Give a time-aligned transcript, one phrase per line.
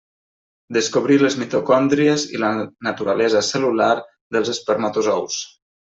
[0.77, 2.51] Descobrí les mitocòndries i la
[2.89, 3.95] naturalesa cel·lular
[4.35, 5.43] dels espermatozous.